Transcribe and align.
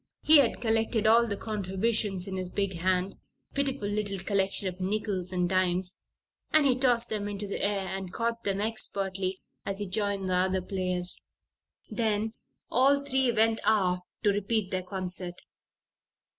He 0.23 0.39
had 0.39 0.59
collected 0.61 1.05
all 1.05 1.27
the 1.27 1.37
contributions 1.37 2.27
in 2.27 2.35
his 2.35 2.49
big 2.49 2.73
hand 2.79 3.17
a 3.51 3.53
pitiful 3.53 3.87
little 3.87 4.17
collection 4.17 4.67
of 4.67 4.81
nickels 4.81 5.31
and 5.31 5.47
dimes 5.47 5.99
and 6.51 6.65
he 6.65 6.75
tossed 6.75 7.09
them 7.09 7.27
into 7.27 7.45
the 7.45 7.63
air 7.63 7.85
and 7.89 8.11
caught 8.11 8.43
them 8.43 8.59
expertly 8.61 9.43
as 9.63 9.77
he 9.77 9.85
joined 9.85 10.27
the 10.27 10.33
other 10.33 10.61
players. 10.63 11.21
Then 11.91 12.33
all 12.71 12.99
three 12.99 13.31
went 13.31 13.61
aft 13.63 14.01
to 14.23 14.31
repeat 14.33 14.71
their 14.71 14.81
concert. 14.81 15.39